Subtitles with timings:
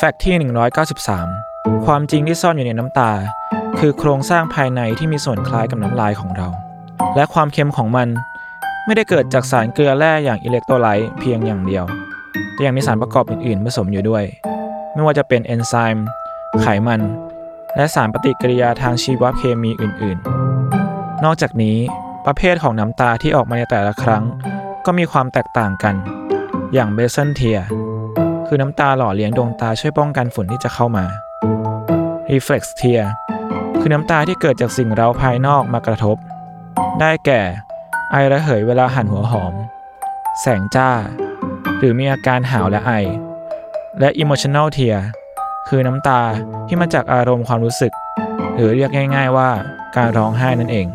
[0.00, 0.34] fact ที่
[1.10, 3.10] 193 ความจริงที่ซ่อนอยู่ในน้ำตา
[3.78, 6.48] คือโครงสร้างภายในที่มีส่วนคล้ายกับน้ำลายของเรา
[7.16, 8.08] และความเค็มของมัน
[8.84, 11.84] ไม่ได้เกิดจากสารเกลือแร่อย่างอิเล็กโทรไลต์เพียงอย่างเดียว
[12.52, 14.24] แต่ยังมีสารประกอบอื่นๆผสมอยู่ด้วย
[14.92, 16.06] ไม่ว่าจะเป็นเอนไซม์
[16.60, 17.00] ไขมัน
[17.76, 21.76] และสารปฏิกิริยาทางชีวเคมีอื่นๆ นอกจากนี้
[22.26, 24.22] ประเภทของน้ำตาที่ออกมาในแต่ละครั้ง
[24.84, 25.94] ก็มีความแตกต่างกัน
[26.74, 27.60] อย่างเบสันเทีย
[28.46, 31.04] คือน้ำตาหล่อเลี้ยงดวงตาช่วยป้องกันฝุ่นที่จะเข้ามา
[32.30, 33.04] Reflex Tear
[33.80, 36.16] คือน้ำตาที่เกิดจากสิ่งเร้าภายนอกมากระทบ
[37.00, 37.42] ได้แก่
[38.12, 39.54] ไอระเหยเวลาหั่นหัวหอม
[40.40, 40.90] แสงจ้า
[41.78, 42.92] หรือมีอาการหาวและไอ
[44.00, 44.98] และ Emotional Tear
[45.68, 46.20] คือน้ำตา
[46.66, 47.92] ที่มาจากอารมณ์ความรู้สึก
[48.54, 49.50] หรือเรียกง่าย ๆว่า
[49.96, 50.86] การร้องไห้นั่นเอง